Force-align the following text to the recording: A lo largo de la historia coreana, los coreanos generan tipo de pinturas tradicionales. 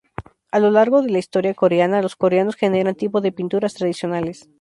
A 0.51 0.57
lo 0.57 0.71
largo 0.71 1.03
de 1.03 1.11
la 1.11 1.19
historia 1.19 1.53
coreana, 1.53 2.01
los 2.01 2.15
coreanos 2.15 2.55
generan 2.55 2.95
tipo 2.95 3.21
de 3.21 3.31
pinturas 3.31 3.75
tradicionales. 3.75 4.49